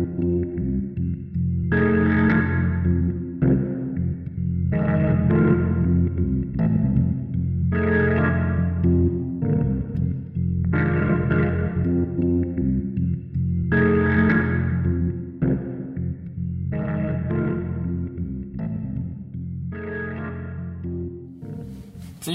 [0.00, 0.06] 追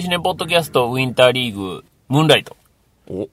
[0.02, 2.56] 試ねポッドキャストウィンターリーグ、ムーンライト。
[3.08, 3.28] お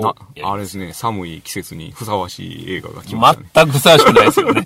[0.00, 3.48] なやりますあれですね、寒い季節にふさわしい映画が来ましたね。
[3.54, 4.64] 全くふさわしくないですよね。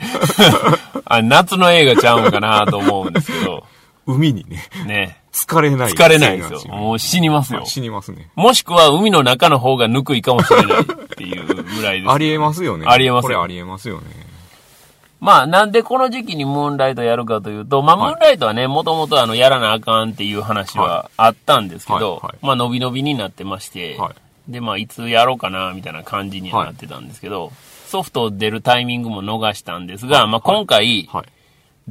[1.05, 3.65] あ夏の映画ちゃうんかなと思うんですけど、
[4.07, 5.23] 海にね、ね。
[5.33, 5.93] 疲れない。
[5.93, 6.59] 疲れないですよ。
[6.61, 7.63] シーンもう死にますよ。
[7.65, 8.31] 死にますね。
[8.35, 12.13] もしくは海の中の方がぬくいかもしれないっていうぐらいです。
[12.13, 12.87] ありえますよね。
[12.87, 14.33] ありえますよこれありえますよね。
[15.21, 27.53] まあ、なんでこの時期にムーンライトやるかというと、まあ、ムはいーンライトはね、もともとあの、やらなあかんっていう話はあったんですけど、はいはいまあ、伸び伸びになってまして、はいで、まあ、いつやろうかな、みたいな感じにはなってたんですけど、
[27.87, 31.27] ソフト出るタイミングも逃したんですが、まあ、今回、はい。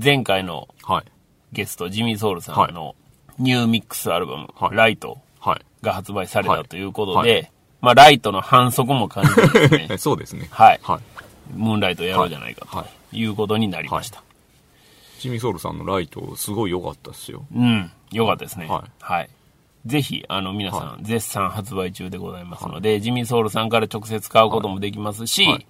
[0.02, 1.06] 前回のはい。
[1.52, 2.96] ゲスト、ジミー・ソウルさんの
[3.38, 5.62] ニューミックスアルバム、はいライトはい。
[5.82, 10.48] が発売されたということで、はいまあ、ライトの反則も感じてですね、 そうですね。
[10.52, 11.58] はいはい。
[11.58, 14.24] ムーンライトやろうじゃないかはいということになりました。
[15.20, 17.46] ジミーソウルさんのライト、すごい良かったっすよ。
[17.54, 18.68] うん、よかったですね。
[18.68, 19.30] ははいい。
[19.86, 25.66] ぜひ、あの、皆さん、は絶賛発売中でございますので、ジミーソウルさんから直接買うこともできますし、はい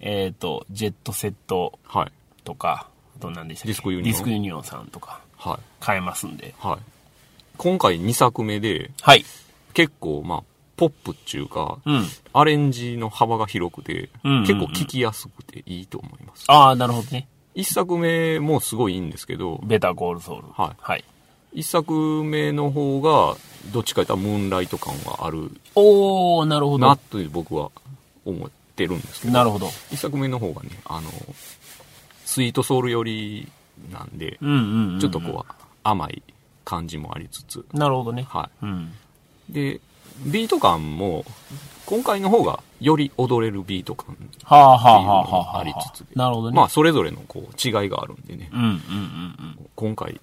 [0.00, 2.12] えっ、と、ジェットセットはい。
[2.42, 2.86] とか、
[3.18, 3.68] あと何でしたっけ？
[3.68, 5.58] ディスクユニオンディスクユニオンさんとか、はい。
[5.78, 6.54] 買えますんで。
[6.58, 6.78] はい。
[7.58, 9.24] 今回2作目で、はい。
[9.74, 10.42] 結構、まあ、
[10.76, 12.06] ポップっていうか、うん。
[12.32, 16.44] アレンジの幅が広くて、結構聴きやすくていいと思います。
[16.48, 17.28] ああ、なるほどね。
[17.54, 20.48] 一作目もすごいいいんですけど、ベターコールソウル。
[20.52, 21.04] はいはい。
[21.52, 23.36] 一作目の方が、
[23.72, 27.00] どっちかというとムーンライト感があるおー、なるほなど。
[27.10, 27.70] という僕は
[28.24, 29.66] 思ってるんですけど、なるほど。
[29.90, 31.10] 一作目の方がね、あの、
[32.24, 33.48] スイートソウル寄り
[33.92, 35.00] なんで、うんうん、うん。
[35.00, 36.22] ちょっとこう、甘い
[36.64, 37.76] 感じもありつつ、う。
[37.76, 38.24] なるほどね。
[38.28, 38.92] はうん。
[39.50, 39.52] い。
[39.52, 39.80] で、
[40.26, 41.24] ビート感も、
[41.86, 44.16] 今回の方がより踊れるビート感。
[44.44, 45.58] はあはあはあはあはあ。
[45.60, 46.56] ありつつでなるほどね。
[46.56, 49.68] まあ、それぞれのこう違いがあるんでね、うんうんうんうん。
[49.74, 50.20] 今回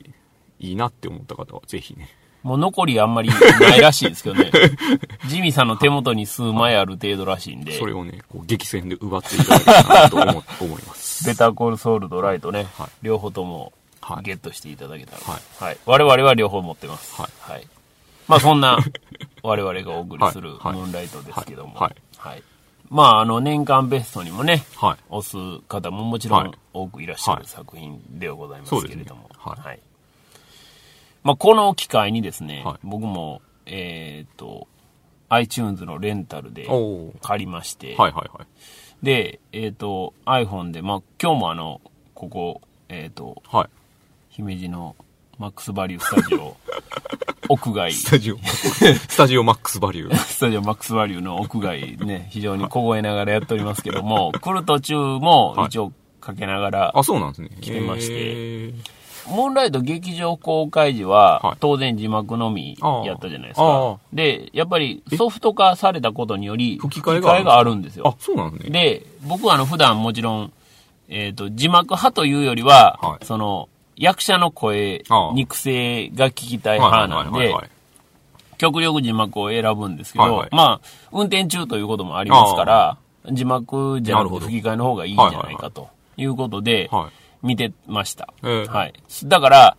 [0.59, 2.09] いいなって思った方はぜひね、
[2.43, 3.29] もう残りあんまり
[3.59, 4.51] ないらしいですけどね。
[5.27, 11.25] ジミーさんの手元に数枚ある程度らしいんでそ、れをね、こう激戦で奪っていただけたらなと思思います。
[11.27, 15.21] ベターコールソウルとライトね、はい両方ともはいゲットしていただけたら。
[15.23, 15.77] はいはい。
[15.85, 17.21] 我々は両方持ってます。
[17.21, 17.67] はいはい。
[18.29, 18.77] まあそんな
[19.43, 21.75] 我々がお送りするムーンライトですけども。
[21.75, 22.43] はいはい。
[22.89, 24.97] まああの年間ベストにもね、はい。
[25.09, 29.29] 押す方ももちろんはい多くいらっしゃるはい作品ではございますけれども。
[29.37, 29.79] はい
[31.23, 34.67] まあこの機会にですね、はい僕も、えっ、と、
[35.29, 36.67] iTunes のレンタルで
[37.21, 39.05] 借りまして、はいはいはい。
[39.05, 41.81] で、えっ、と、iPhone で、まあ今日もあの、
[42.13, 43.69] ここ、えっ、と、はい。
[44.29, 44.95] 姫路の
[45.39, 46.57] マックスバリュースタジオ、
[47.49, 50.13] 屋外、 スタジオ、スタジオマックスバリュー。
[50.17, 55.91] スタジオマックスバリューの屋外ね、非常に凍えながらやっておりますけども、来る途中もはい一応
[56.21, 57.49] かけながら、あ、そうなんですね。
[57.61, 58.73] 来てまして
[59.27, 61.57] へームーンライト劇場公開時は、はい。
[61.59, 63.89] 当然字幕のみやったじゃないですあか。
[63.91, 63.97] あ。
[64.13, 68.69] で、やっぱりソフト化されたことにより、吹き替えがあるんですあよ。、そうなんね。
[68.69, 70.53] で、僕はあの普段もちろん、
[71.09, 73.25] えっ、と、字幕派というよりは、はい。
[73.25, 77.53] その、役者の声ああ、肉声が聞きたい派なんで、
[78.57, 80.49] 極力字幕を選ぶんですけど、はいはい。
[80.51, 82.97] まあ、運転中ということもありますから、
[83.31, 87.26] 字幕じゃなくて吹き替えの方がいいんじゃないかということで、はい。
[87.43, 88.33] 見てました。
[88.43, 88.93] ええはい。
[89.25, 89.77] だから、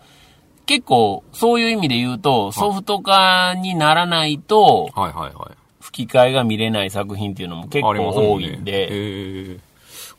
[0.67, 5.57] 結構、そういう意味で言うと、ソフト化にならないと、はいはいはい。
[5.81, 9.59] 吹き替えが見れない作品っていうのも結構多んねいんで、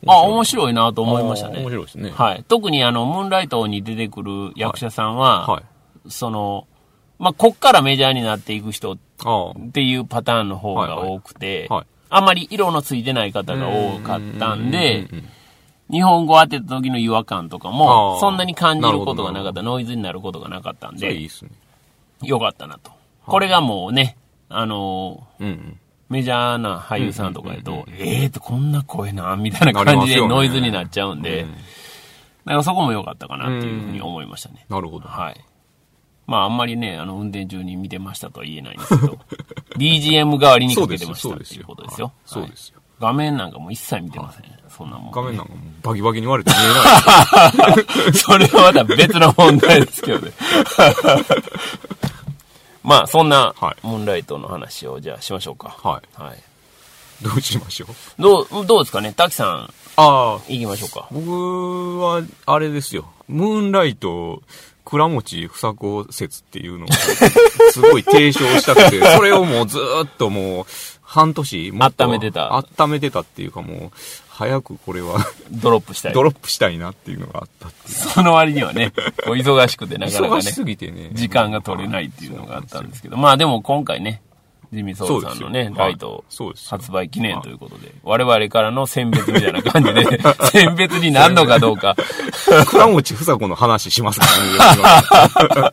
[0.06, 1.70] あ、面白いなと思いましたあー面ね。
[1.70, 2.10] 白いですね。
[2.10, 2.44] はい。
[2.48, 5.62] 特にあの、ムーンライトに出てくる役者さんは、はい。
[6.08, 6.66] その、
[7.18, 15.28] まあ、こっからメジャーになっていく人っあていうパターンの方が多くて、はいはいあんまり色のついてない方が多かったんでう、んうん
[15.90, 21.50] 日本語当てた時の違和感とかもそんなに感じることがなかった、ノイズになることがなかったんでいい、っすね。
[22.22, 22.92] よかったなと。
[23.26, 24.16] これがもうね、
[24.48, 25.80] あのーうんうん。
[26.08, 34.66] メジャーな俳優さんとかやとえーと、こんな声な、みたいな感じでノイズになっちゃうんでうん、だからそこも良かったかなっていうふうに思いましたね。
[34.68, 35.08] なるほど。
[35.08, 35.40] はい。
[36.26, 39.18] まあ、あんまりね、あの、運転中に見てましたとは言えないんですけど、
[39.78, 42.12] BGM 代わりにかけてましたっていうことですよ。
[42.26, 42.79] そうですよ。
[43.00, 44.44] はい画面なんかもう一切見てません。
[44.68, 45.12] そんなもん。
[45.12, 46.68] 画面なんかもうバキバキに割れて見え
[48.04, 48.14] ない。
[48.14, 50.32] それはまた別の問題ですけどね。
[52.82, 55.76] まあ、そんなは、いムーンライトの話を、じゃあしましょうか。
[55.82, 56.22] はい。
[56.22, 56.38] はい。
[57.22, 57.86] どうしましょ
[58.18, 58.22] う？
[58.22, 59.12] どう、どうですかね？
[59.14, 59.48] 滝さん、
[59.96, 61.06] ああ、行きましょうか。
[61.10, 63.10] 僕は、あれですよ。
[63.28, 64.42] ムーンライト、
[64.86, 66.88] 倉持房子説っていうのを、
[67.72, 70.66] すごい提唱したくて、 それをもうずーっともう、
[71.10, 73.90] 半年、もっと温めてた温めてたっていうかもう、
[74.28, 75.18] 早くこれは
[75.50, 76.12] ドロップしたい。
[76.12, 77.72] ドロップしたいなっていうのがあったっ。
[77.84, 78.92] その割にはね、
[79.24, 81.10] こう忙しくてなかなかね忙し、すぎてね。
[81.14, 84.22] 時間が取れないっていうのがあったんですけど、まあでも今回ね、
[84.72, 86.24] ジミー・ソウルさんのね、そうですよライト
[86.68, 90.04] 発売記念ということで、我々からの選別みたいな感じで、
[90.52, 91.96] 選別になるのかどうか、
[92.68, 95.72] 倉持房子の話しますから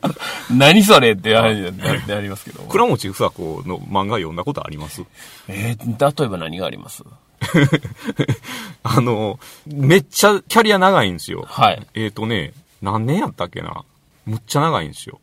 [0.50, 1.78] 何それって話に
[2.08, 2.62] なりますけど。
[2.64, 5.02] 倉持房子の漫画読んだことあります？
[5.48, 7.04] えー、例えば何があります？
[8.82, 11.44] あの、めっちゃキャリア長いんですよ。
[11.48, 11.86] はい。
[11.94, 12.52] えっ、とね、
[12.82, 13.84] 何年やったっけな？
[14.26, 15.20] むっちゃ長いんですよ。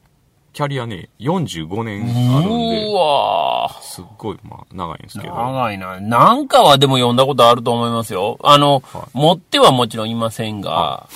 [0.55, 2.03] キャリアね、45年
[2.33, 5.35] あるんうで、わーすっごい、まあ、長いんですけど。
[5.35, 5.99] 長いな。
[5.99, 8.39] なんかはでも読んだことあると思いますよ。
[8.41, 11.09] あの、は持ってはもちろんいませんが、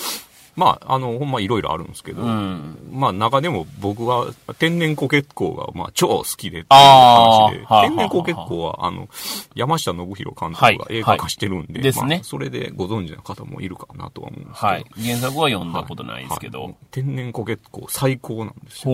[0.59, 2.77] まあ、あの、ほんまいろいろあるんですけど、うん。
[2.91, 4.27] まあ、中でも僕は
[4.57, 9.07] 天然コケッコーが、まあ、超好きでっていう話で、はあ天然コケッコーは、あの、
[9.55, 14.85] 山下信弘監はい督が映画化してるんで、ねまあ、それでご存知の方もいるかなとは思うんですけど、はい。
[14.97, 16.63] 原作は読んだことないですけど。
[16.63, 18.93] はい天然コケッコー最高なんですよ。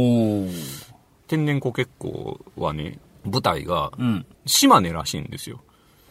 [1.28, 4.26] 天然コケッコーはね、舞台がうん。
[4.46, 5.62] 島根らしいんですよ。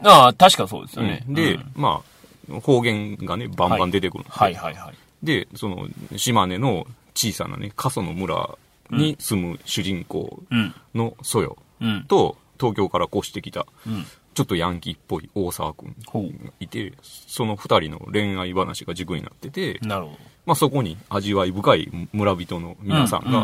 [0.03, 1.25] ああ、確かそうですよね。
[1.29, 2.03] で、うんま
[2.51, 4.95] あ、方言がね、バンバン出てくるんで、はいはいはい。
[5.25, 8.57] で、その、島根の小さなね、過疎の村
[8.91, 10.75] に住む主人公うん。
[10.95, 12.05] のソヨうん。
[12.05, 14.05] と、東京から越してきた、うん。
[14.35, 16.29] ちょっとヤンキーっぽい大沢くんほが
[16.61, 19.87] いて、その二人の恋愛話が軸になってて、う。
[19.87, 20.19] なるほど。
[20.47, 23.43] まあそこに味わい深い村人の皆さんが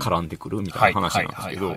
[0.00, 1.76] 絡んでくるみたいな話なんですけど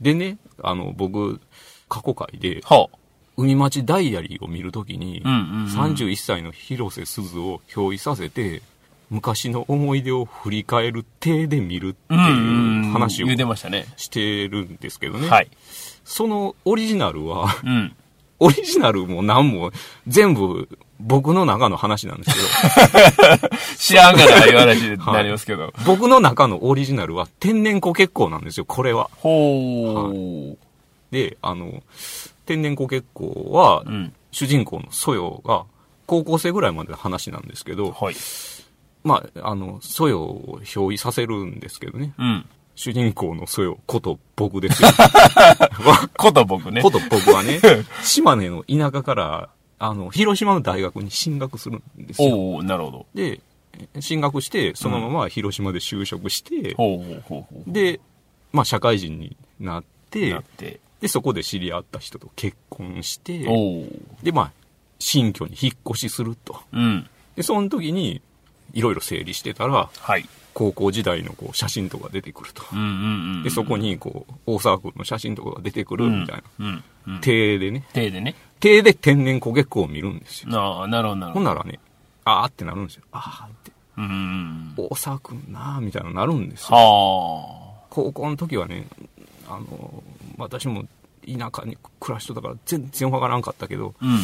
[0.00, 1.40] でね、あの、僕、
[1.88, 2.96] 過去回で、はあ。
[3.36, 8.62] 海町ダイアリーを見るときに、うんうんうん31歳の広瀬すずを表意させて、
[9.10, 13.86] 昔の思い出を振り返る体で見るっていう話をしたね。
[13.96, 15.28] してるんですけどね。
[15.28, 15.48] はい。
[16.04, 17.94] そのオリジナルは、うん。
[18.40, 19.70] オリジナルも何も
[20.08, 20.68] 全部
[20.98, 22.32] 僕の中の話なんです
[22.90, 25.66] け 知らんがな、いう話になりますけど。
[25.66, 29.10] ど、僕の中のオリジナルは天然コ結構なんですよ、これは。
[29.18, 30.58] ほう。
[31.12, 31.82] で、あの、
[32.46, 34.12] 天然コ結構は、うん。
[34.30, 35.64] 主人公のソヨが
[36.06, 38.14] 高校生ぐらいまでの話なんですけど、はい。
[39.04, 42.14] まあ、あの、ソヨを表意させるんですけどね。
[42.18, 42.46] うん。
[42.74, 44.88] 主人公のソヨこと僕ですよ。
[46.16, 46.80] こと僕ね。
[46.82, 47.60] こと僕はね、
[48.02, 49.48] 島根の田舎から、
[49.78, 52.34] あの、広島の大学に進学するんですよ。
[52.34, 53.06] おおなるほど。
[53.14, 53.40] で、
[54.00, 57.72] 進学して、そのまま広島で就職して、ほうほうほうほう。
[57.72, 58.00] で、
[58.52, 60.80] まあ、社会人になってなっ、て。
[61.02, 63.44] で、そこで知り合った人と結婚して、
[64.22, 64.52] で、まあ、
[65.00, 66.60] 新居に引っ越しすると。
[66.72, 67.10] うん。
[67.34, 68.22] で、その時に、
[68.72, 70.24] いろいろ整理してたら、はい。
[70.54, 72.62] 高校時代のこう写真とか出てくると。
[73.42, 76.42] で、そこに、こう、大沢君の写真とかが出てくるみたいな。
[76.60, 76.84] うん。
[77.08, 77.20] うん。
[77.20, 77.84] 手でね。
[77.92, 78.36] 手でね。
[78.60, 80.54] 手で天然焦げっこを見るんですよ。
[80.56, 81.44] ああ、なるほどなるほど。
[81.46, 81.80] ほんならね、
[82.24, 83.02] あーってなるんですよ。
[83.10, 83.72] あーって。
[83.98, 84.74] うん。
[84.76, 86.76] 大沢君なーみたいななるんですよ。
[86.76, 88.86] は高校の時はね、
[89.56, 90.02] あの、
[90.38, 90.84] 私も
[91.26, 94.06] 田舎に暮らしてたから全然わからんかったけど、あ。
[94.06, 94.18] うん。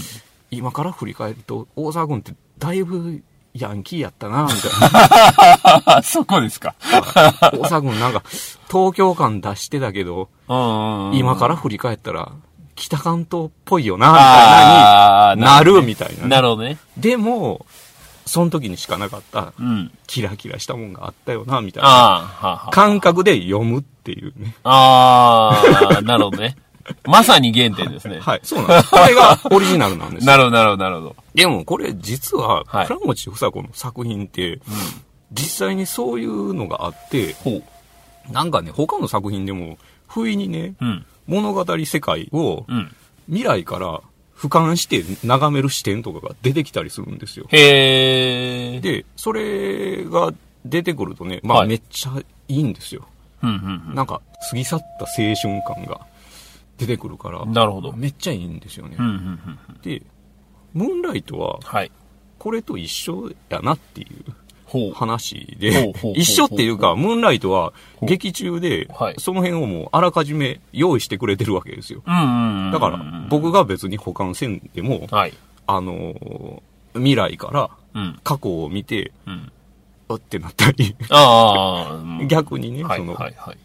[0.50, 3.22] 今から振り返ると、大沢君ってだいぶ
[3.54, 5.96] ヤンキーやったな、みたいな。
[5.96, 6.74] あ、 そこですか。
[6.80, 8.22] 大沢君なんか、
[8.70, 10.28] 東京感出してたけど。
[10.48, 12.32] 今から振り返ったら、
[12.74, 16.78] 北関東っぽいよな、みたいなあになるみたいなね、なるほどね。
[16.96, 17.66] でも、
[18.28, 19.90] その時にしかなかった、うん。
[20.06, 22.68] キラキラしたもんがあったよな、みたいな。
[22.70, 24.54] 感覚で読むっていうね。
[24.62, 25.60] あ
[25.98, 26.56] あ、なるほどね。
[27.04, 28.18] まさに原点ですね。
[28.20, 28.90] はい、そうなんです。
[28.90, 30.32] これがオリジナルなんですよ。
[30.32, 31.16] なるほど、なるほど、なるほど。
[31.34, 34.60] でもこれ実は、はい倉持房子の作品って、
[35.32, 37.34] 実際にそういうのがあって。
[38.30, 41.06] なんかね、他の作品でも、不意にね、うん。
[41.26, 42.94] 物語世界をうん。
[43.26, 44.00] 未来から
[44.38, 47.46] 俯瞰して眺める視点とかが出てきたりするんですよ。
[47.48, 48.80] へえ。
[48.80, 50.32] で、それが
[50.64, 52.12] 出てくるとね、まあはいめっちゃ
[52.46, 53.08] いいんですよ。
[53.42, 56.06] うん、うん、なんか、過ぎ去った青春感が
[56.76, 57.52] 出てくるから、うん。
[57.52, 57.92] なるほど。
[57.92, 58.96] めっちゃいいんですよね。
[58.98, 59.80] うん、うん、うん。
[59.82, 60.02] で、
[60.72, 61.90] ムーンライトは、はい。
[62.38, 64.32] これと一緒やなっていう。
[64.94, 67.72] 話で一緒っていうか、ムーンライトは
[68.02, 72.02] 劇中ではい、その辺をもうあらかじめ用意してくれてるわけですよ。
[72.06, 72.12] だ
[72.78, 75.34] から、僕が別に保管せんでも、はい。
[75.66, 76.60] あのー
[76.94, 78.20] 未来からうん。
[78.22, 79.52] 過去を見て、うん。
[80.08, 80.96] あってなったり、
[82.28, 83.14] 逆にね、はい、その。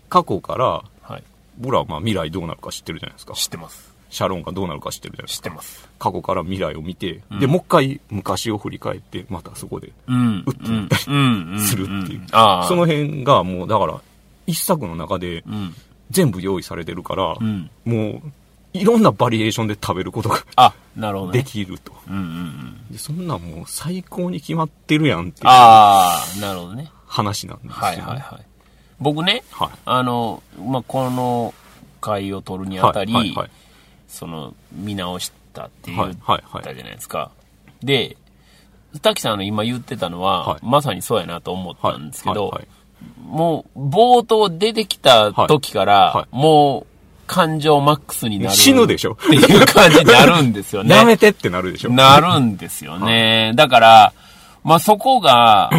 [0.10, 1.24] 過去から、はい。
[1.58, 3.34] 僕らはまあ未来どうなるか知ってるじゃないですか。
[3.34, 3.93] 知ってます。
[4.13, 5.50] シャロンがどうなるか知ってるじゃないですか。
[5.50, 5.89] 知ってます。
[5.98, 10.43] 過去から未来を見て、で、もう一回昔を振り返って、またそこで、うん。
[10.46, 11.15] 打ってみたりう
[11.55, 11.60] ん。
[11.60, 12.22] するっていう。
[12.29, 14.00] その辺がもう、だから、
[14.46, 15.74] 一作の中でうん。
[16.12, 17.70] 全部用意されてるから、うん。
[17.86, 18.32] もう、
[18.74, 21.39] いろんなバリエーションで食べることがあ、なるほどね。
[21.39, 21.93] できると。
[22.08, 22.91] うんうんうん。
[22.91, 26.89] でそんなんもう最高に決まってるやんっていうああ、なるほどね。
[27.05, 27.79] 話なんですよ、ね。
[27.79, 28.46] はいはいはい。
[29.00, 29.70] 僕ね、はい。
[29.86, 31.53] あの、まあ、この
[32.01, 33.50] 回を取るにあたり、はいはいはい
[34.13, 37.32] その、見直したって言っはいはいはいたじゃないですか。
[37.82, 38.15] で、
[39.01, 42.67] 滝さんの今言ってたのは、はいまさにそうやなと思ったんですけど、はいはい
[43.27, 46.88] もう、冒頭出てきた時から、はいはいもう、
[47.25, 48.55] 感情マックスになる。
[48.55, 50.96] 死ぬでしょっていう感じになるんですよね。
[50.96, 51.89] や めてってなるでしょ。
[51.91, 53.51] なるんですよね。
[53.55, 54.13] だから、
[54.63, 55.70] まあ、そこが、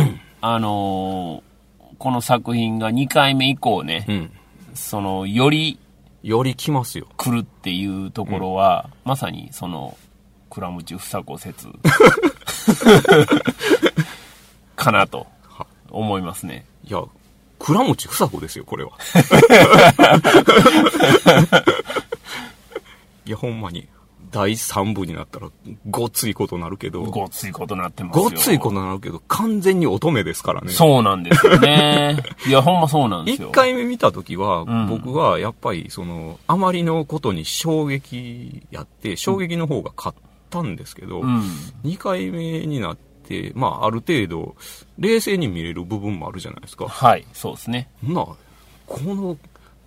[0.40, 1.54] あのー
[1.96, 4.30] この作品が2回目以降ね、うん。
[4.74, 5.78] その、より
[6.24, 7.06] より来ますよ。
[7.18, 9.98] 来るっていうところは、まさにその、
[10.48, 11.68] 倉持房子説
[14.74, 15.26] かなと
[15.90, 16.64] 思いますね。
[16.82, 17.02] いや、
[17.58, 18.92] 倉持房子ですよ、これは。
[23.26, 23.86] いや、ほんまに。
[24.34, 25.48] 第3部になったら、
[25.88, 28.22] ごっついことなるけど、ごっついことなってますよ。
[28.24, 30.72] ごっついことなるけど、完全に乙女ですからね。
[30.72, 32.16] そうなんですよね。
[32.44, 33.50] いや、ほんまそうなんですよ。
[33.50, 40.18] 一回目見たときは、ん僕はやっぱり、その、あまりのことに衝撃やって、衝撃の方が勝っ
[40.50, 41.44] たんですけど、うん。
[41.84, 44.56] 二回目になって、まあ、ある程度、
[44.98, 46.88] 冷静に見れる部分もあるじゃないですか。
[46.88, 47.88] はい、そうですね。
[48.02, 48.26] なあ、
[48.88, 49.36] この、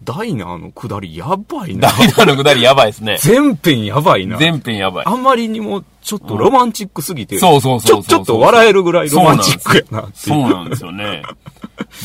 [0.03, 1.89] ダイナーの下りやばいな。
[1.89, 3.17] ダイナのくだりやばいですね。
[3.19, 4.37] 全編やばいな。
[4.37, 5.05] 全編やばい。
[5.05, 10.09] あまりにも、ちょっとロマンチックすぎて、そうそうそうそうちょ、ちょっと笑えるぐらいロマンチックやな。
[10.13, 11.23] そうなんですよね。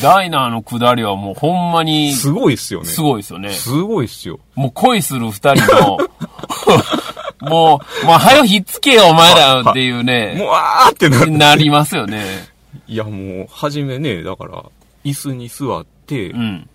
[0.01, 2.87] ダイナーの下りはもうほんまにすごいっすよね。
[2.87, 3.49] すごいですよね。
[3.51, 4.39] すごいっすよ。
[4.55, 5.97] もう恋する二人の、
[7.49, 11.31] もう、もう早ひっつけよお前らっていうね、もう、あーってなる。
[11.31, 12.23] なりますよね。
[12.87, 14.63] いや、もう、はじめね、だから、
[15.05, 16.69] 椅子に座って、うん。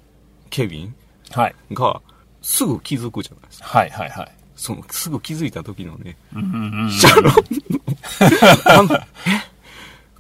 [0.50, 0.94] ケビン
[1.32, 1.54] はい。
[1.73, 2.00] が、
[2.42, 3.66] すぐ気づくじゃないですか。
[3.68, 4.32] はいはいはい。
[4.56, 7.35] その、すぐ気づいた時のね、うんうんうんシャロンの、
[8.66, 9.00] あの、え？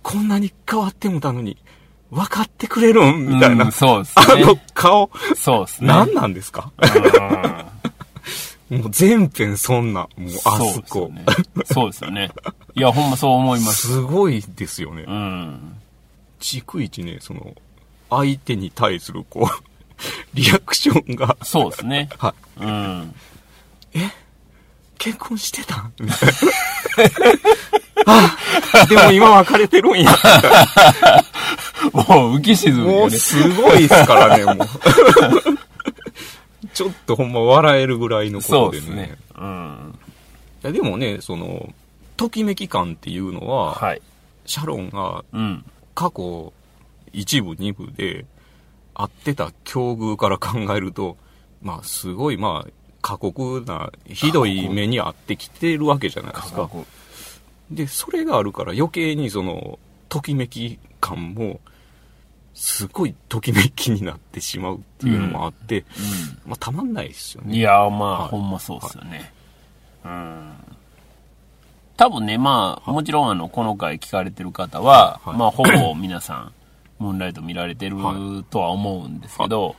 [0.02, 1.56] こんなに変わってもたのに、
[2.10, 3.26] 分かってくれるん？
[3.26, 3.64] みたいな。
[3.66, 4.44] うんそうですあね。
[4.44, 5.88] の顔、そうですね。
[5.88, 6.70] 何なんですか？
[8.70, 10.84] うん もう全編そんな、もうあそこ。
[10.84, 11.24] そうですよね。
[11.64, 12.30] そうですよね。
[12.74, 13.88] いや、ほんまそう思います。
[13.88, 15.04] すごいですよね。
[15.08, 15.76] うん。
[16.38, 17.54] 逐一ね、その、
[18.10, 19.67] 相手に対するこう、
[20.34, 22.08] リアクションが、そうですね。
[22.18, 22.62] はい。
[22.64, 23.14] うん。
[24.98, 25.90] 結婚してた？
[26.00, 26.28] みたい
[28.06, 28.36] な。
[28.74, 30.10] あ、でも今別れてるんや。
[31.92, 33.10] もう浮き沈むもう。
[33.10, 34.56] すごいですからね、もう。
[36.74, 38.86] ちょっとほんま笑えるぐらいのこそうとでね。
[38.86, 39.18] ですね。
[39.38, 39.98] うん。
[40.64, 41.72] いやでもね、その、
[42.16, 44.02] ときめき感っていうのは、はい。
[44.46, 45.64] シャロンがうん。
[45.94, 46.52] 過去
[47.12, 48.24] 一部二部で
[48.98, 51.16] 会ってた境遇から考えると、
[51.62, 56.68] まあすごいまあ過酷なひどい目に遭ってきてるわけじゃないですか。
[57.70, 59.78] で、それがあるから余計にその、
[60.08, 61.60] ときめき感も、
[62.54, 65.84] すごいときめきになってしまうっていうのもあって、
[66.44, 67.52] まあたまんないですようん。
[67.52, 67.58] ね。
[67.58, 69.32] いや、まあ、はいほんまそうっすよね。
[70.04, 70.52] うん。
[71.96, 76.52] 多分ね、まあ、もちろんあの、この回聞かれてる方は、はいまあ、ほぼ皆さん、
[76.98, 77.96] ムーンライト見られてる
[78.50, 79.76] とは思うんですけど、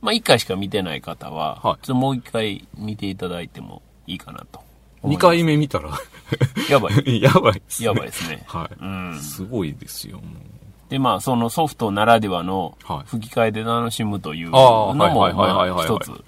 [0.00, 4.60] まあ、一回しか見てない方は、はいちょっともう一回見ていただいてもいいかなと。
[5.04, 5.90] 二回目見たら、
[6.70, 6.94] やばい。
[7.20, 7.86] やばいです、ね。
[7.86, 8.44] やばいですね。
[8.46, 8.76] はい。
[8.80, 9.20] うん。
[9.20, 10.20] すごいですよ。
[10.88, 16.24] で、まあ、そのソフトならではのはい吹き替えで楽しむというのも、一つ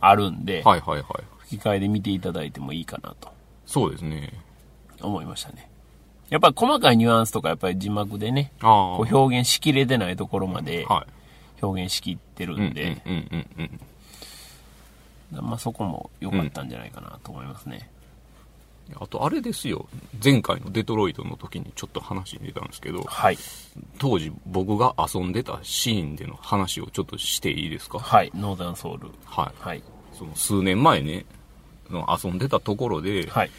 [0.00, 1.04] あるんで、はいはいはい。
[1.40, 3.32] 吹き替えで見ていただいてもいいかなと
[3.66, 4.32] そうですね。
[5.00, 5.68] 思いましたね。
[6.32, 8.52] やっぱり細かいニュアンスとかやっぱり字幕でね。
[8.62, 11.62] こう表現しきれてないところまではい。
[11.62, 13.02] 表現しきってるうんんで。
[15.30, 17.90] まあそこも良かったんじゃないかなと思いますね。
[18.96, 19.86] あとあれですよ。
[20.24, 23.38] 前回のデトロイトの時にちょっと話に出たんですけど、はい。
[23.98, 27.98] 当時僕が遊んでたシーンでの話をちょっとしていいですか？
[27.98, 28.32] はい。
[28.34, 29.10] ノーザンソウル。
[29.26, 29.62] はい。
[29.62, 29.82] はい。
[30.14, 31.26] その数年前ね、
[31.90, 33.50] 遊んでたところで、はい。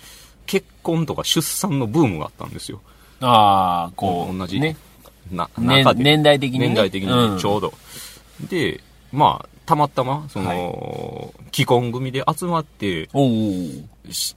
[0.45, 2.81] 結婚とか出産のブームがあったんですよ。
[3.21, 4.75] ああ、こう、同じね。
[5.31, 6.67] な、年中で年代的にね。
[6.67, 7.73] 年代的にうんねちょうど。
[8.50, 8.81] で、
[9.12, 13.09] まあ、たまたま、その、既婚組で集まって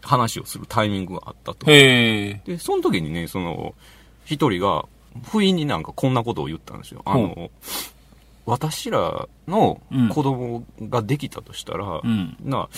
[0.02, 1.70] 話をするタイミングがあったと。
[1.70, 2.40] へえ。
[2.44, 3.75] で、その時にね、その、
[4.25, 4.86] 一人が、
[5.25, 7.02] 不意になんかこんなことを言ったんですよ。
[7.06, 7.50] あの、
[8.44, 9.80] 私らの
[10.12, 12.36] 子供ができたとしたら、うん。
[12.44, 12.68] な、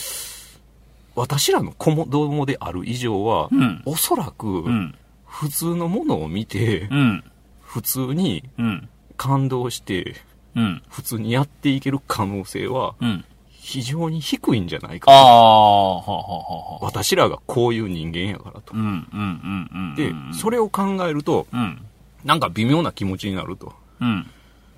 [1.19, 4.95] 私らの子供である以上は、うんおそらく、うん。
[5.27, 7.25] 普通のものを見て、うん。
[7.61, 8.89] 普通にうん。
[9.17, 10.15] 感動して、
[10.55, 10.83] うん。
[10.89, 13.25] 普通にやっていける可能性は、うん。
[13.51, 15.11] 非常に低いんじゃないあか。
[15.11, 16.79] あ、はあはあは。
[16.81, 18.75] 私らがこういう人間やからと。
[19.97, 21.85] で、それを考えると、うん。
[22.25, 23.75] なんか微妙な気持ちになると。
[24.01, 24.27] うん。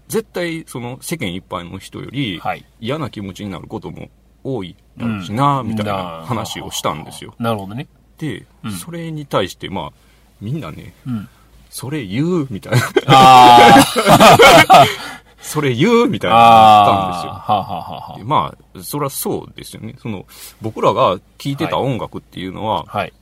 [0.08, 2.64] 絶対、その世間一般の人よりはい。
[2.80, 4.08] 嫌な気持ちになることも
[4.44, 7.34] 多いだろうしな、みたいな話をしたんですよ。
[7.38, 7.86] なるほどね。
[8.18, 9.92] で、うんそれに対して、まあ、
[10.40, 11.28] みんなね、うん。
[11.70, 12.80] それ言うみたいな。
[13.06, 13.74] あ
[15.40, 16.34] それ言うみたいあ。
[16.34, 17.32] なあのがあったんですよ。
[17.32, 17.34] あ。
[17.34, 19.94] はあ、はあはまあ、そりゃそうですよね。
[20.00, 20.26] その、
[20.60, 22.98] 僕らが聴いてた音楽っていうのは、あ。
[22.98, 23.12] はい。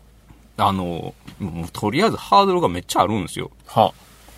[0.57, 3.51] あの、もうとりあえずハードルがめっちゃあるんですよ。
[3.67, 3.93] は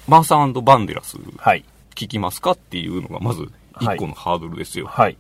[0.07, 1.43] マーサーバンデラスあ。
[1.51, 1.65] はい。
[1.95, 4.87] 聴きますかっていうのがまず一個のハードルですよ。
[4.87, 5.17] はい。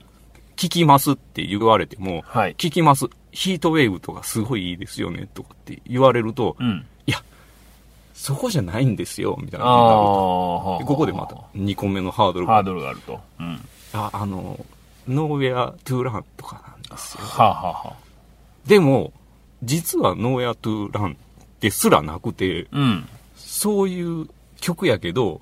[0.60, 2.54] 聴きますって言われても、はい。
[2.56, 3.06] 聞きます。
[3.32, 6.84] ヒートウェーブとかすごいいいですよね、とかって言われると、うん。
[7.06, 7.22] いや、
[8.12, 13.18] そこじゃないんですよ、みたいなここでまた2個目のハードルが、ハードルがあると。
[13.40, 13.58] うん。
[13.94, 14.62] ああの、
[15.08, 17.24] ノーウェアトゥーランとかなんですよ。
[17.24, 17.92] はあ、はあはあ。
[18.66, 19.14] でも、
[19.62, 21.16] 実はノーウェアトゥーラン
[21.60, 23.08] ですらなくて、うん。
[23.34, 24.28] そういう
[24.60, 25.40] 曲やけど、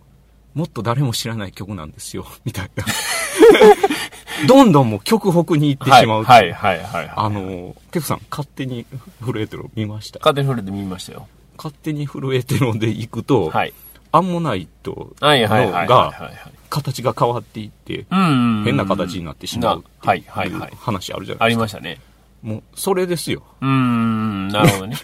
[0.55, 2.85] もっと誰も知らない曲なんですよ、みたいな。
[4.47, 6.25] どんどんもう曲北に行ってしまう。
[6.25, 7.13] はい、はい、はい、はい。
[7.17, 8.85] あの、テフさん、勝手に
[9.25, 10.19] 震えてるの見ました？
[10.21, 11.27] 勝手に触れてみましたよ。
[11.57, 13.73] 勝手に震えてるので行くと、はい。
[14.13, 15.15] アンモナイト。
[15.21, 16.13] のが
[16.71, 18.63] 形が変わっていって、うん。
[18.65, 20.73] 変な形になってしまうってはい、はい、いうはい。
[20.79, 21.57] 話あるじゃあないですか。
[21.57, 22.01] りましたね。
[22.43, 23.43] もう、それですよ。
[23.61, 24.97] うーん、なるほどね。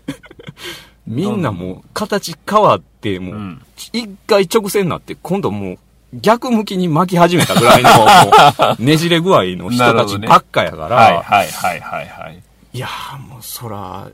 [1.07, 3.63] みんなもう、形変わって、もう、うん。
[3.93, 5.79] 一回直線になって、今度もう、
[6.21, 12.43] 逆向きに巻き始めたぐらいの、ねじれ具合の人たち ばっかやから、はい、はい、はい、はい、はい。
[12.73, 14.09] いやーもうそら、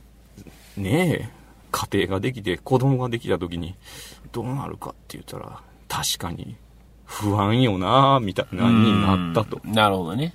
[0.77, 1.29] ねえ、
[1.71, 3.75] 家庭ができて子供ができた時に
[4.33, 6.57] どうなるかって言ったら、確かに
[7.05, 9.61] 不安よなーみたいなになったと。
[9.65, 9.73] うん。
[9.73, 10.35] なるほどね。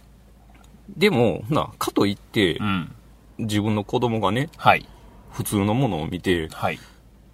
[0.90, 2.92] でも、な、かといってう、ん。
[3.40, 4.86] 自分の子供がね、はい。
[5.32, 6.80] 普通のものを見て、はい。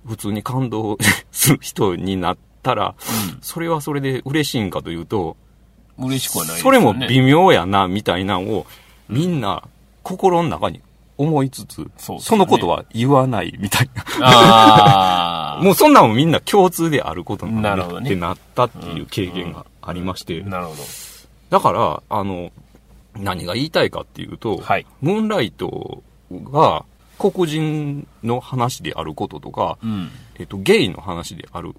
[0.06, 0.98] 普通に感動
[1.32, 2.96] する人になったら、
[3.42, 5.38] それはそれで嬉しいんかというと、
[5.98, 6.72] 嬉しくはないですそ。
[6.72, 8.66] れも微妙やな、みたいなのを、
[9.10, 9.64] みんな
[10.04, 10.82] 心の中に
[11.18, 15.60] 思いつつ、そねそのことは言わないみたいな。
[15.62, 20.42] もうそんなんもみんな共通であることなんだってなったっていう経験がありまして。
[20.42, 20.76] なるほ
[21.50, 22.52] だから、あの、
[23.16, 24.64] 何が言いたいかっていうと、ど。
[24.64, 24.86] はい。
[25.02, 26.86] ムーンライトが
[27.20, 30.10] 黒人の話であることとか、うん。
[30.40, 31.76] えっと、ゲイの話である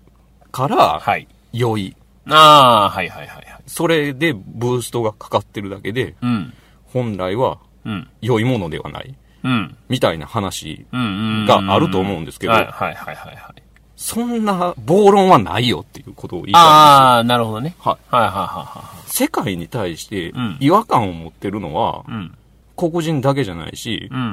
[0.52, 1.26] から、はい。
[1.52, 1.96] 良い。
[2.28, 3.46] ああ、はい、はい、はい、はい。
[3.66, 6.52] それでブーストがかかってるだけで、うん。
[6.92, 8.08] 本来はうん。
[8.20, 9.14] 良いものではない。
[9.42, 9.76] うん。
[9.88, 10.86] みたいな話。
[10.92, 11.00] うん。
[11.00, 11.04] う
[11.44, 11.46] ん。
[11.46, 13.36] があると思うんですけどはい、はい、はい、はい。
[13.36, 13.62] はい
[13.94, 16.70] そんな暴論はないよっていうことを言いたいんですよ。
[16.72, 17.76] ああ、なるほどね。
[17.78, 18.14] はい。
[18.14, 22.04] はい、はい、は世界に対してうん違和感を持ってるのは。
[22.08, 22.36] うん。
[22.74, 24.26] 黒人だけじゃないしう、ん、うん、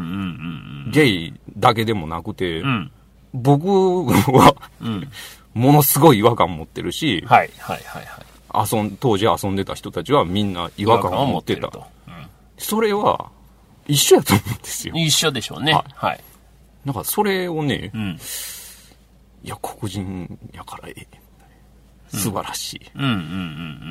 [0.85, 0.91] うん。
[0.91, 2.91] ゲイだけでもなくてう、ん。
[3.33, 5.07] 僕はうん。
[5.53, 8.71] ものすごい違和感持ってるし、はい、はい、はい、はい。
[8.71, 11.69] 遊ん、当時遊んでた人たちはみんな違和感を持ってた。
[11.69, 11.85] と。
[12.57, 13.29] それは
[13.87, 15.01] 一緒やと思うんですようん。。
[15.01, 15.73] 一緒でしょうね。
[15.73, 16.23] はいはい。
[16.85, 18.19] なんかそれをねう、ん。
[19.43, 21.07] いや、黒人やからええ。
[22.09, 22.81] 素晴らしい。
[22.95, 23.13] うん、うん、う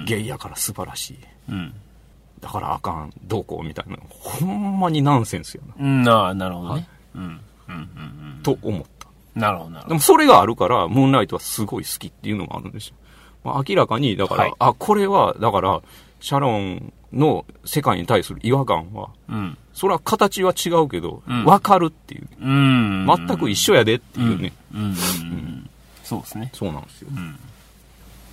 [0.03, 1.19] ん、ゲイやから素晴らしい。
[1.49, 1.55] うん。
[1.55, 1.75] うん。
[2.41, 3.97] だからあかん、どうこうみたいな。
[4.09, 5.75] ほんまにナンセンスやな。
[5.79, 6.89] うん、なあ、なるほどはいね。
[7.15, 7.23] うん。
[7.23, 8.83] うん、うん、と思っ。
[9.39, 9.89] なるほど、なるほど。
[9.89, 12.95] でもそれがあるから、ムーンライトはすごい好きっていうのもあるんですよ。
[13.45, 15.81] まあ、明らかに、だから、はいあ、これは、だから、
[16.21, 19.57] シャロンの世界に対する違和感は、うん。
[19.73, 22.29] それは形は違うけど、うんわかるっていう。
[22.41, 23.07] うん。
[23.07, 24.53] 全く一緒やでっていうね。
[24.75, 25.71] うん、うん、うん。
[26.03, 26.51] そうですね。
[26.53, 27.09] そうなんですよ。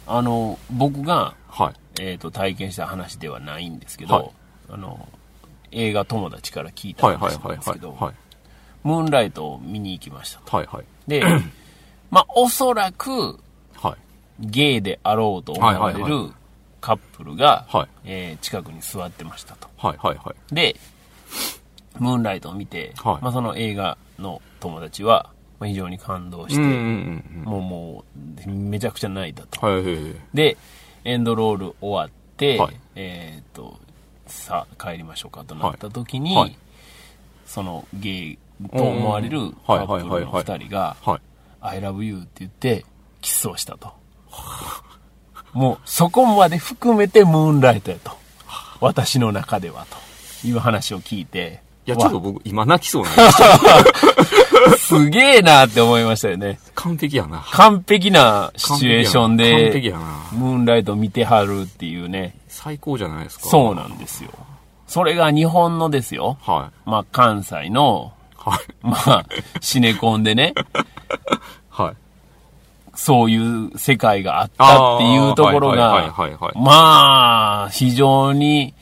[0.08, 1.74] あの、僕が、はい。
[2.02, 4.30] えっ、と、体験した話ではないんですけど、はい
[4.70, 5.08] あの、
[5.72, 7.58] 映画友達から聞いたはいはい話なはいはい。
[7.58, 8.14] んですけど、はい。
[8.84, 10.58] ムーンライトを見に行きましたと。
[10.58, 10.86] はいはい。
[11.08, 11.24] で、
[12.12, 13.40] まあ、おそらく、
[13.76, 13.96] は
[14.40, 14.48] い。
[14.48, 16.32] ゲイであろうと思われる
[16.82, 19.68] カップルが、はいえー近くに座ってましたと。
[19.78, 20.56] はいはいはい。
[20.56, 20.76] で、
[22.00, 28.04] ムーンライトを見て、はいまあ、その映画の友達は、まあ、非常に感動して、うんうんうんもうも
[28.46, 29.66] う、めちゃくちゃ泣いたと。
[29.66, 29.74] うん。
[29.76, 30.16] はいはいはい。
[30.34, 30.58] で、
[31.06, 33.80] エンドロール終わって、はいえっ、と、
[34.28, 36.58] さあ帰りましょうかとなった時に、はいはい
[37.46, 38.38] そのゲイ
[38.76, 41.22] と思われるカップルの二人が、はい。
[41.62, 42.86] I love you って言って、
[43.22, 43.94] キスをしたと。
[45.54, 48.12] もう、そこまで含めてムーンライトやと。
[48.82, 49.86] 私の中では
[50.42, 53.22] という話を聞いて、や、ちょっと僕、今泣きそうなんで
[54.78, 56.60] す すげえなって思いましたよね。
[56.74, 57.46] 完璧やな。
[57.52, 60.06] 完璧なシチュエーション完璧で、やな。
[60.32, 62.36] ムーンライト見てはるっていうね。
[62.48, 63.46] 最高じゃないですか。
[63.48, 64.32] そうなんですよ。
[64.88, 66.38] それが日本のですよ。
[66.42, 66.90] はい。
[66.90, 68.14] まあ、関西の、
[68.46, 68.60] はい。
[68.82, 69.26] まあ、
[69.60, 70.54] シネコンでね、
[71.70, 71.96] はい。
[72.94, 76.54] そういう世界があったっていうところはいが、はいはいはい。
[76.56, 78.74] まあ、非常に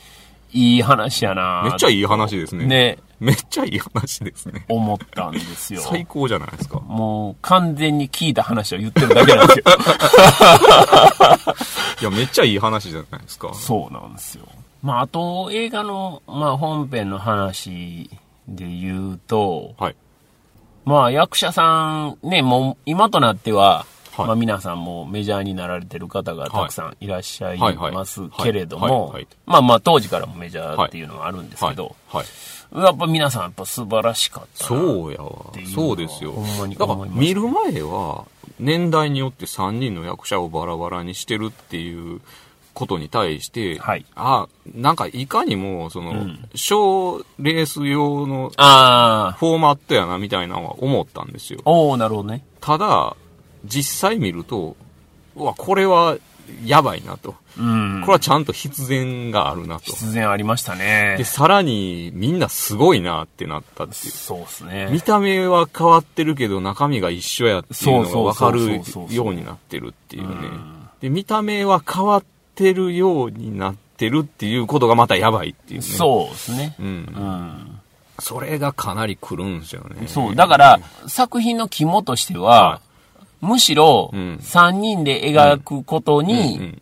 [0.52, 2.66] いい話やなめっちゃいい話ですね。
[2.66, 4.66] ね、めっちゃいい話ですね。
[4.68, 5.82] 思ったんですよ。
[5.90, 6.82] 最高じゃないですか。
[6.82, 9.66] もう完全に聞いた話を言ってるだけなんですよ。
[12.02, 13.54] いや、めっちゃいい話じゃないですか。
[13.54, 14.46] そうなんですよ。
[14.84, 18.10] まあ、あと映画の、まあ、本編の話
[18.48, 19.96] で言うと、はい。
[20.86, 31.74] まあ、役者さん、ね、もう今となっては、はいまあ、皆さんもメジャーになられてる方がたくさんいらっしゃいますはいけれどはいもはい、まあまあ当時からもメジャーっていうのはあるんですはい。
[31.74, 32.26] けど、はい。
[32.76, 34.82] やっぱ皆さんやっぱ素晴らしかったな。
[34.82, 35.76] そうやわていう。
[35.76, 36.32] のはそうですよ。
[36.32, 38.26] ほんまにだから見る前は、
[38.60, 42.22] 年代によって3人の役者をバラバラにしてるっていう
[42.74, 51.60] ことに対して、はいあ、なんかいかにも、その、ん賞レース用のフォーマットやなみたいなのは思ったんですよ。
[51.66, 52.46] おおなるほどね。
[52.62, 53.16] ただ、
[53.66, 54.76] 実際見ると、
[55.36, 56.18] うわ、これは
[56.66, 57.36] やばいなと。
[57.58, 58.02] うん。
[58.02, 59.86] これはちゃんと必然があるなと。
[59.86, 61.24] 必然ありましたねで、。
[61.24, 64.12] さらにみんなすごいなってなったっていう。
[64.12, 64.90] そうですね。
[64.92, 68.82] 見た目は変わってるけど中身が一緒やっていうのが分かる
[69.16, 70.90] ようになってるっていうねうん。
[71.02, 72.24] で、見た目は変わっ
[72.56, 75.86] てるようになってるっていうことがまたやばいっていうね。
[75.86, 76.76] そうですね。
[76.80, 76.84] う。
[76.84, 76.86] ん。
[76.86, 77.80] うん。
[78.20, 80.08] それがかなり来るんですよね。
[80.08, 80.36] そう。
[80.36, 82.82] だから、作品の肝としては、は
[83.42, 86.78] むしろ、うん3人で描くことに。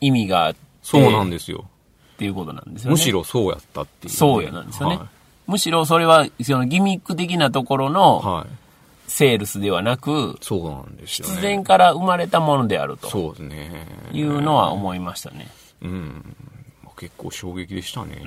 [0.00, 1.64] 意味があって、そうなんですよ。
[2.14, 2.92] っていうことなんですよね。
[2.92, 4.16] むしろそうやったっていうね。
[4.16, 4.96] そうやなんですよね。
[4.96, 5.08] は
[5.46, 7.90] むしろそれは、そのギミック的なところい。
[7.90, 8.63] のはい。
[9.06, 11.34] セールスではなく、そうなんですよね。
[11.34, 13.86] 必然から生まれたものであるとそうですね。
[14.12, 15.48] いうのは思いましたね。
[15.82, 16.36] うん。
[16.98, 18.22] 結構衝撃でしたね。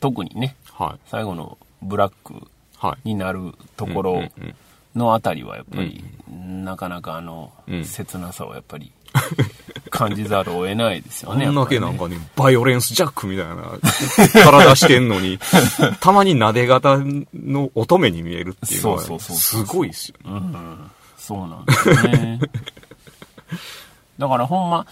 [0.00, 2.34] 特にね、は最後のブラック。
[3.04, 4.54] になるところうんうんうん
[4.94, 8.92] のあたりはやっぱり、なかなかあの、うん切なさをやっぱり
[9.90, 11.46] 感じざるを得ないですよね。
[11.46, 13.54] あんだけなんかね、バイオレンスジャックみたいな
[14.42, 15.38] 体してんのに、
[16.00, 16.98] たまに撫で型
[17.34, 20.40] の乙女に見えるっていうのは、すごいっすよね。
[20.40, 20.58] りね
[21.16, 22.40] そうなんですよね。
[24.18, 24.86] だからほんま、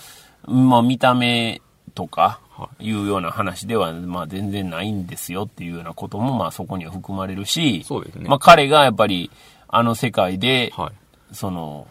[0.46, 1.60] まあ見た目
[1.94, 9.30] とかはいうような話では、まあ全然ないんですよっていうようなこともまあそこには含まれるし、そうですねまあ彼がやっぱり
[9.68, 11.34] あの世界で、はい。
[11.34, 11.86] その、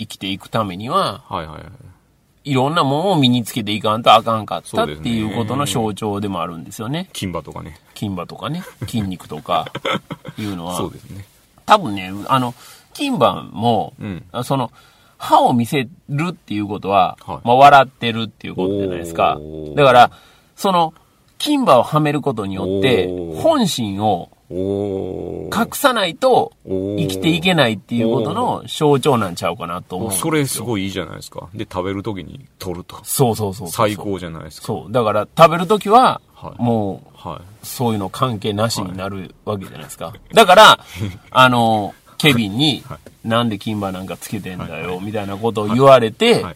[0.00, 2.50] 生きていくためには、はいはいはい。
[2.50, 7.10] いろんなものを身につけていかんとあかんかったっていうことの象徴でもあるんですよね。
[7.12, 7.78] 金馬とかね。
[7.94, 9.70] 金馬とかね、筋肉とか、
[10.38, 10.76] いうのは。
[10.76, 11.26] そうですね。
[11.66, 12.54] 多分ね、あの、
[12.94, 14.72] 金馬も、うんあその、
[15.18, 19.38] 歯を見せるっていうことは、はいまあ、笑ってるっていうことじゃないですか
[19.76, 20.10] だから、
[20.56, 20.94] その、
[21.36, 23.08] 金馬をはめることによって
[23.42, 24.30] 本心を。
[24.52, 30.12] 隠さないと生きていけないっていうことの象徴なんちゃうかなと思う。
[30.12, 31.48] それすごいいいじゃないですか。
[31.54, 32.98] で、食べるときに取ると。
[33.04, 33.68] そうそうそう。
[33.68, 34.66] 最高じゃないですか。
[34.66, 34.92] そう。
[34.92, 37.66] だから、食べるときは、はいもう、はい。
[37.66, 40.14] そういうの関係なしになるわけじゃないですか。
[40.32, 40.84] だから、
[41.30, 42.82] あの、ケビンに、
[43.24, 46.54] なんで金馬なんかつけてんだよ、みたいなことを言われて、はいは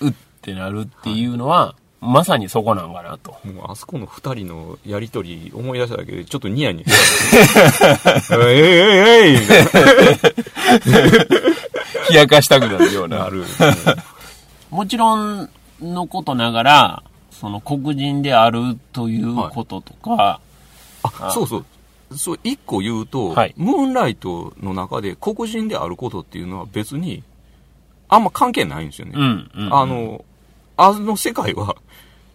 [0.00, 3.36] うってなるっていうのは、まさにそこなんかなと。
[3.44, 3.48] い。
[3.48, 8.36] もうあそこの二人のやりとり思い出しただけでちょっとニヤニヤした。
[8.50, 9.64] えいえいえいみたい
[12.10, 13.18] 冷やかしたくなるような。
[13.18, 13.44] なる。
[14.70, 20.40] もちろんのことながら、その黒人であるということとか、
[21.02, 21.64] あ、そうそう。
[22.16, 27.22] そう、一個言うと、はいムーンライトの中で黒人であることっていうのは別に、
[28.08, 29.12] あんま関係ないんですよね。
[29.16, 29.74] うん、うん。
[29.74, 30.24] あの、
[30.76, 31.76] あの世界は、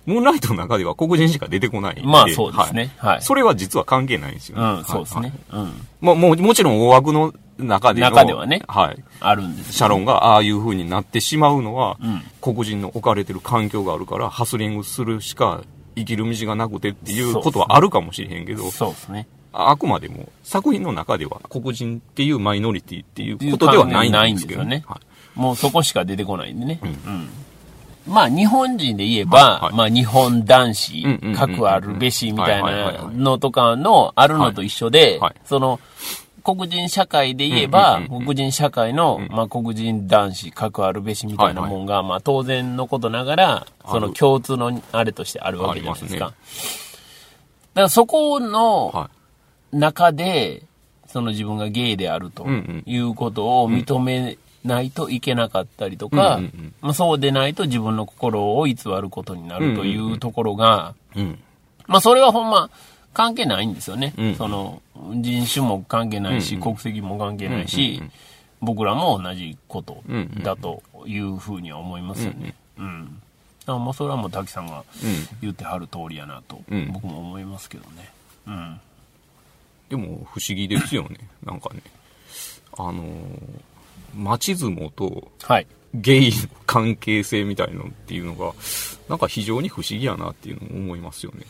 [0.06, 2.02] ムーンライトの中では黒人しか出てこない。
[2.04, 2.91] まあそうですね。
[2.98, 3.22] はい。
[3.22, 4.80] それは実は関係ないんですよね。
[4.80, 5.34] うん、そうですはいね。
[5.52, 5.88] うん。
[6.02, 8.10] まあもう、もちろん大枠の中での。
[8.10, 9.04] 中ではねはい。
[9.20, 15.63] あるんですよシャロンがああいう風になってしまうのは、うん黒人の置かれてる環境があるから、ハスリングするしか
[15.96, 19.28] 生きる道がなくてっていうことはあるかもしれへんけど、そうですね。
[19.52, 26.80] あくまでも作品の中では黒人っていうマイノリティっていうことではないんですけどないんですよねはいもうそこしか出てこないんでね。
[26.82, 27.30] うん。
[28.08, 29.74] まあ日本人で言えば、はいはい。
[29.76, 35.80] まあ日本男子うんうんうんうん、核あるべしみたいはいはいはいはないのとかのあるのと一緒ではい、その、
[36.44, 46.26] 黒人社会で言えば、黒人社会の、まあ黒人男子、核あるべしみたいなもんが、まあ当然のことながら、その共通のあれとしてあるわけじゃないですあか。
[46.28, 46.36] か
[47.74, 49.10] らそこのは
[49.72, 50.63] 中で、
[51.08, 52.46] その自分がゲイであると
[52.86, 61.19] いうことを認めないといけなかったりとか、うんうんうんまあ、そうでないと自分の心を偽ることになるというところが、い。
[61.19, 61.39] うん。
[61.88, 62.69] まあそれはほんま
[63.13, 64.13] 関係ないんですよね。
[64.17, 64.82] うんその
[65.13, 68.12] 人種も関係ないし、うんうん国籍も関係ないし、うんうんうん
[68.62, 72.56] 僕らも同じことうんうんだというふうには思いますよね。
[72.80, 73.21] うん。
[73.67, 75.38] あまあそれはもう滝さんがうん。
[75.41, 78.10] 言ってはる通りやなと、うん僕も思いますけどね。
[78.47, 78.80] うん。
[79.89, 81.17] でも不思議ですよね。
[81.45, 81.82] なんかね。
[82.78, 83.04] あのー、
[84.15, 85.67] マチズモとはい。
[85.93, 88.54] ゲイの関係性みたいのっていうのが、
[89.08, 91.45] なんか非常に不思議やなっていうのを思いますよね。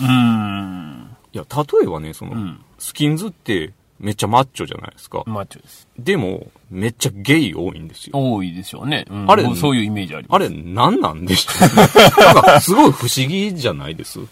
[0.00, 1.16] うーん。
[1.32, 5.24] いや、例えばね、その、うんスキンズってめっちゃマッチョじゃないですか。
[5.26, 5.88] マッチョです。
[5.98, 8.12] でも、めっちゃゲイ多いんですよ。
[8.14, 9.04] 多いでしょうね。
[9.10, 10.36] うんあれ僕そういうイメージあります。
[10.36, 11.88] あれ、何なんでしょうね。
[12.34, 14.20] なんか、すごい不思議じゃないです？
[14.20, 14.24] い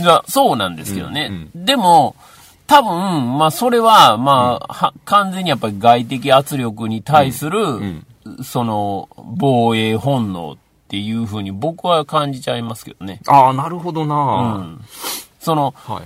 [0.00, 1.50] や、そうなんですけどね。
[1.54, 2.14] うんでも、
[2.66, 8.06] 多分、まあ、それは、まあ、は完全にやっぱり外的圧力に対する、ん
[8.42, 10.56] その、防衛本能っ
[10.88, 13.20] ていうふうに僕は感じちゃいますけどね。
[13.26, 14.14] ああ、なるほどな、
[14.58, 14.84] うん。
[15.40, 16.02] その、はい。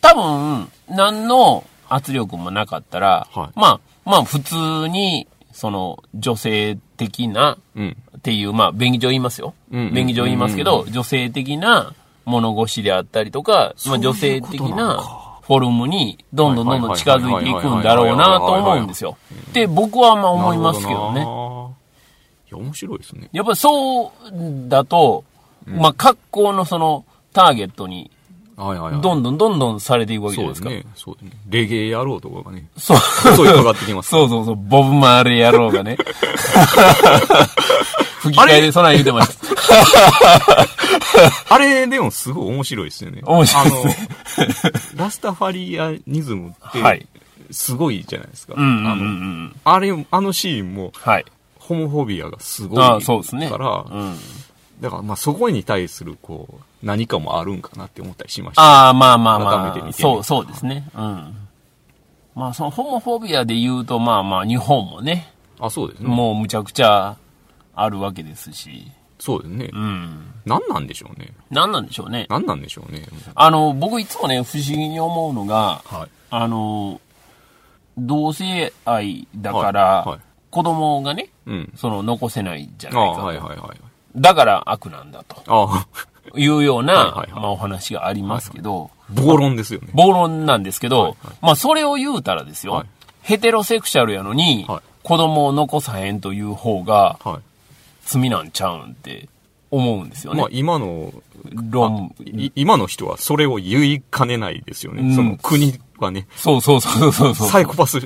[0.00, 7.96] 多分、何の圧力もなかったら、はいまあ、まあ、普通に、その、女性的な、うん。
[8.18, 9.54] っていう、まあ、便宜上言いますよ。
[9.70, 11.94] うんうん便宜上言いますけど、女性的な
[12.24, 15.21] 物腰であったりとか、まあ、女性的な
[15.52, 19.18] フォルムにどんどんどんどん近づいていくんだろうなと思うんですよ。
[19.52, 21.20] で、僕はまあ思いますけどね。
[21.22, 21.74] ど
[22.50, 23.28] ないや、面白いですね。
[23.32, 24.10] やっぱりそう
[24.68, 25.24] だと、
[25.66, 28.10] まあ、格好のそのターゲットに
[28.56, 29.02] はいはいはい。
[29.02, 30.68] どんどんどんどんされていくわけじゃないですか。
[30.68, 30.92] そうですね。
[30.96, 31.32] そうですね。
[31.48, 32.98] レゲエ野郎とかがね、そう。
[33.36, 34.10] そういうかかってきます。
[34.10, 35.96] そうそうそう、ボブ・マーレ野郎がね。
[38.22, 39.42] 吹き替えでそない言うてました。
[41.54, 43.20] あれ、 でもすごい面白いですよね。
[43.24, 44.40] 面白いねあ
[44.98, 47.06] の、ラスタファリアニズムって、はい。
[47.50, 48.54] すごいじゃないですか。
[48.56, 49.54] うんうんうんうあの、ん。
[49.64, 51.24] あれ、あのシーンも、はい。
[51.58, 53.48] ホモフォビアがすごいああ、そうですね。
[53.50, 54.18] から、うん。
[54.82, 58.62] だからまあそこに対するこう、何かもあるんかなって思ったりしました。
[58.62, 59.54] ああ、まあまあまあ。
[59.54, 60.88] 改めて見てみそう、そうですね。
[60.94, 61.34] うん。
[62.34, 66.08] まあ、そのホモフォビアで言うと、まあまあ、日本もね、あ、そうですね。
[66.08, 67.16] もうむちゃくちゃ
[67.76, 68.90] あるわけですし。
[69.20, 69.70] そうですね。
[69.72, 70.32] うん。
[70.44, 71.32] 何なんでしょうね。
[71.50, 72.26] 何なんでしょうね。
[72.28, 73.06] 何なんでしょうね。
[73.36, 76.08] あの、僕いつもね、不思議に思うのが、はい。
[76.30, 77.00] あの、
[77.96, 80.20] 同性愛だから、はいはい
[80.52, 81.72] 子供がね、うん。
[81.76, 83.24] その残せないじゃないかと。
[83.24, 83.80] はいはいはい。
[84.16, 85.86] だから悪なんだとああ、
[86.36, 89.88] いうような、はいはいはいまあお話がありますけど、暴論ですよね。
[89.94, 92.86] 暴論なんですけど、はいはいまあそれを言うたらですよ、はい
[93.22, 97.40] ヘテロセクシャルやのに、はい子供を残さへんという方がは
[98.04, 99.28] 罪なんちゃうんって
[99.70, 100.36] 思うんですよい。
[100.36, 100.42] ね。
[100.42, 101.12] まあ今の、
[101.70, 105.02] 論い今の人はそれを言いかねないですよね。
[105.02, 107.48] うんその国はね、そうそうそうそうそう。
[107.48, 108.00] サイコパス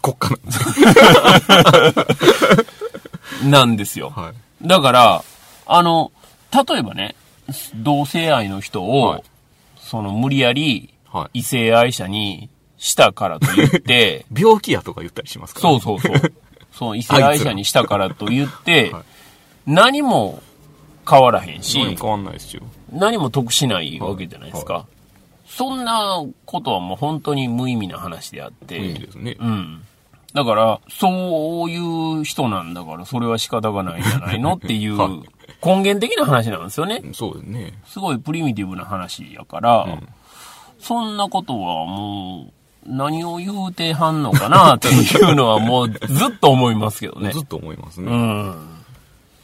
[0.00, 2.06] 国家なんですよ。
[3.50, 4.10] なんですよ。
[4.10, 4.32] は
[4.64, 4.66] い。
[4.66, 5.24] だから、
[5.66, 6.12] あの、
[6.52, 7.14] 例えばね、
[7.74, 9.22] 同性愛の人を、はい
[9.92, 11.40] その無理やりはい。
[11.40, 12.48] 異性愛者に
[12.78, 16.32] したからと言って、 病気やとか言ったりしますから、そうそうそう。
[16.72, 19.02] その異性愛者にしたからと言ってはい、
[19.66, 20.42] 何も
[21.06, 22.62] 変わらへんし、何も変わんないですよ。
[22.90, 24.86] 何も得しないわけじゃないですか。
[25.46, 29.36] そんなことはもう本当に無意味な話であって、いいですね。
[29.38, 29.84] うん。
[30.34, 35.10] だから、そういう人なんだから、それは仕方がないんじゃないのっていう はい
[35.64, 37.02] 根源的な話なんですよね。
[37.12, 37.72] そうですね。
[37.86, 40.08] すごいプリミティブな話やから、ん
[40.80, 42.52] そんなことはもう、
[42.84, 47.40] 何を言うてはんのかなっていうのはもうずっと思いますけどね ず。
[47.40, 48.10] っと思いますね。
[48.10, 48.68] うん。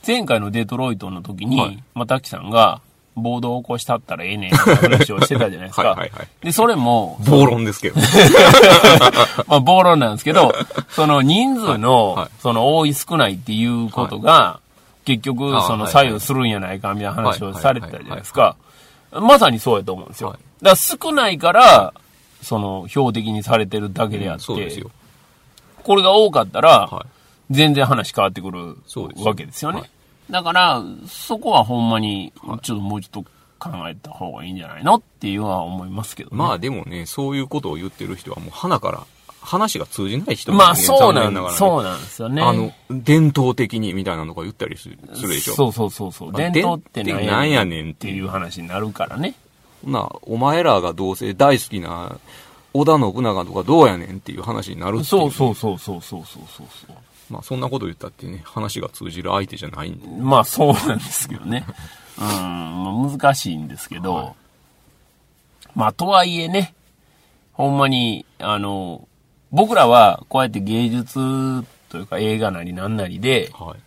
[0.05, 2.81] 前回のデトロイトの時に、はいまたきさんが、
[3.19, 5.89] 暴動を起こしたったらええねんって話をしてたじゃないですか。
[5.89, 8.01] はいはいはいで、それも、暴論ですけど。
[9.47, 10.55] まあ、暴論なんですけど、
[10.91, 14.61] その人数はいのはい、その多い少ないっていうことが、
[15.05, 18.57] 結局あ、そのはい左右するんやないかみたいな話をはいされてたじゃないですか。
[19.13, 20.29] まさにそうやと思うんですよ。
[20.29, 21.95] はいだから少ないから、
[22.43, 24.91] その標的にされてるだけであって、そうですよ。
[25.85, 27.19] これが多かったら、はい。
[27.51, 28.77] 全然話変わってくる
[29.25, 29.83] わけですよね。
[30.31, 36.37] だから、そこはほんまに、ちょっともうちょっと考えた方がいいんじゃないのっていうのは思いますけどね。
[36.37, 39.07] まあでもね、そういうことを言ってる人はもう花から、
[39.41, 42.43] 話が通じない人、ね、まあそうなんだ、ね、そうなんですよね。
[42.43, 45.55] あの、伝統的にみたいなのが言ったりするでしょ。
[45.55, 46.33] そうそうそうそう。
[46.33, 49.35] 伝統ってなんやねんっていう話になるからね。
[49.85, 52.19] な、お前らがどうせ大好きな
[52.75, 56.97] 織田信長とかどうやねんっていう話になるってう、ね、そうそうそうそうそうそうそう。
[57.31, 60.07] まあそんなこと言ったってね、話が通じる相手じゃないんで。
[60.23, 61.65] まあそうなんですけどね。
[62.19, 64.33] うん、まあ、難しいんですけど、はい
[65.75, 66.75] まあ、とはいえね、
[67.53, 69.07] ほんまに、あの、
[69.53, 71.15] 僕らはこうやって芸術
[71.89, 73.81] というか映画なりなんなりで、はい。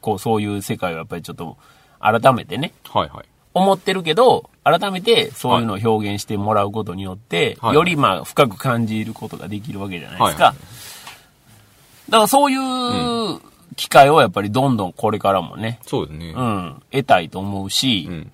[0.00, 1.56] こう、そういう世界をやっぱりちょっと、
[2.00, 3.24] 改めてね、はいはい。
[3.54, 10.44] 思ってるけど、改めてそういうのを表現してもらうことによって、はいよりまあ深く感じることができるわけじゃないですか。
[10.46, 10.56] はい
[12.08, 13.40] だからそういう
[13.76, 16.34] 機会をやっぱりどんどんこれからもね、そうですね。
[16.36, 18.32] うん、得たいと思うし、うん。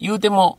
[0.00, 0.58] 言うても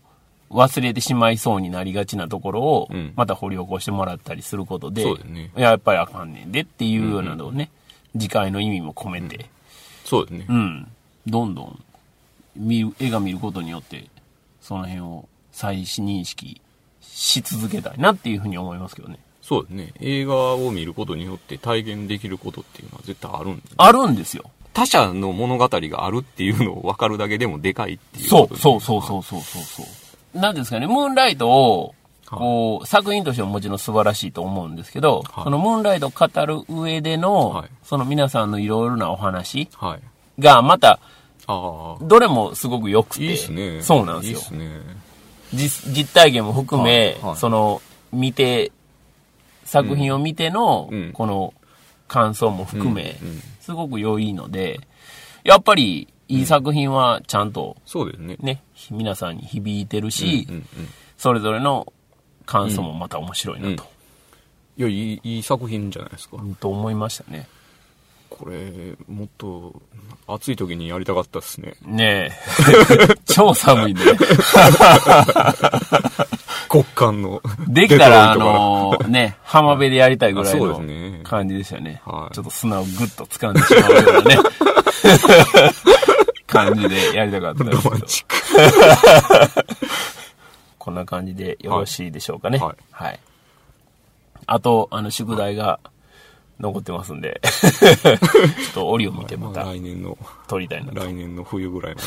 [0.49, 7.69] 忘れてしまいそうになりがちなところをうん、また掘り起こしてもらったりすることで、そうですねいややっぱりあかんねんでっていうようなのをね、
[8.13, 9.49] 次回の意味も込めて、
[10.05, 10.53] そうですねう。
[10.53, 10.87] ん、
[11.27, 11.83] どんどん
[12.55, 14.05] 見る、映画見ることによって、
[14.61, 16.61] その辺を再認識
[17.01, 19.19] し続けたいなっていうふうに思いますけどね。
[19.47, 19.93] そうですね。
[19.99, 23.61] 映画を見ることによって体現できることっていうのは絶対あるんで。
[23.77, 24.49] あるんですよ。
[24.73, 30.39] 他者の物語があるっていうのを分かるだけでもでかいっていうそう、そうそうそうそうそうそう。
[30.39, 31.93] なんですかね、ムーンライトを、
[32.25, 40.41] こう、作品としてももちろん素晴らしいと思うんですけど、はいそのムーンライトを語る上での、はいその皆さんのいろいろなお話はい。
[40.41, 40.99] が、また、
[41.47, 42.03] ああ。
[42.03, 43.81] どれもすごく良くて、いいっすね。
[43.83, 44.37] そうなんですよ。
[44.39, 44.81] いいっすね。
[45.53, 47.81] 実実体験も含め、はいはいその、
[48.11, 48.71] 見て、
[49.65, 51.53] 作品を見ての、うんこの
[52.07, 53.17] 感想も含め、
[53.59, 54.79] すごく良いので、
[55.43, 58.37] やっぱり、いい作品はちゃんとそうですね。
[58.39, 60.47] ね、皆さんに響いてるし、
[61.17, 61.91] それぞれの
[62.45, 63.83] 感想もまた面白いなと、
[64.77, 66.37] いや、いい、いい作品じゃないですか。
[66.59, 67.47] と思いましたね。
[68.29, 69.81] これ、もっと、
[70.27, 71.75] 暑い時にやりたかったですね。
[71.85, 73.15] ねえ。
[73.25, 74.03] 超寒いんで。
[76.69, 77.41] 極寒の。
[77.67, 80.81] できたら、あのね、浜辺でやりたいぐらいの
[81.23, 82.01] 感じでしたね。
[82.05, 84.37] はいちょっと砂をグッと掴んでしまうようなね、
[86.47, 87.89] 感じでやりたかったですけど。
[87.89, 88.35] ロマンチック。
[90.79, 92.59] こんな感じでよろしいでしょうかね。
[92.59, 93.19] はいはい。
[94.47, 95.79] あと、あの、宿題が
[96.59, 97.49] 残ってますんで、 ちょ
[98.13, 98.19] っ
[98.73, 100.99] と折を見てままあた来年の、撮りたいなと。
[100.99, 102.01] 来年の冬ぐらいま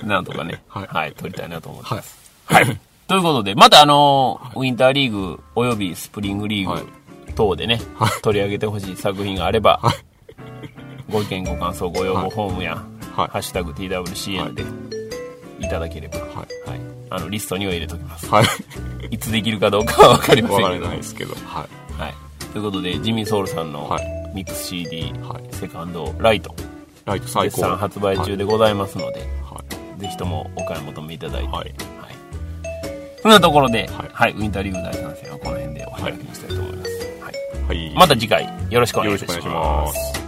[0.00, 0.06] で。
[0.06, 2.16] なんとかね、は、はいい撮りたいなと思ってます。
[2.16, 2.25] はい。
[3.08, 6.82] ということで、またあの、ウィンターリーグおよびスプリングリーはい
[7.26, 7.80] グ等でね、
[8.22, 9.80] 取り上げてほしい作品があれば、
[11.10, 14.62] ご意見ご感想ご要望フォームや、はいハッシュタグ TWCN で
[15.58, 16.28] いただければ、はい
[16.68, 16.80] はい。
[17.08, 18.26] あの、リストには入れときます。
[18.28, 18.44] はい。
[19.10, 20.64] いつできるかどうかはわかりませんけど。
[20.66, 21.34] わからないですけど。
[21.34, 21.66] は
[21.98, 22.02] い。
[22.02, 22.14] はい。
[22.52, 24.04] ということで、ジミーソウルさんのはい
[24.34, 26.54] ミックス CD、はいセカンドライト、
[27.06, 27.68] ライト最絶高。
[27.68, 29.64] 賛発売中でございますので、は
[29.98, 30.00] い。
[30.02, 31.74] ぜひともお買い求めいただいて、はいはい
[33.26, 36.90] そんなところで、ははいい、ウィンターリーグ第3戦はこの辺でお開きにしたいと思います。
[37.20, 37.66] はい。
[37.66, 37.94] はい。
[37.96, 39.92] また次回、よろしくお願いしま。
[39.92, 40.25] す。